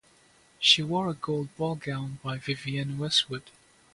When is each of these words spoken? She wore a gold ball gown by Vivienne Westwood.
She 0.57 0.81
wore 0.81 1.11
a 1.11 1.13
gold 1.13 1.55
ball 1.57 1.75
gown 1.75 2.17
by 2.23 2.39
Vivienne 2.39 2.97
Westwood. 2.97 3.51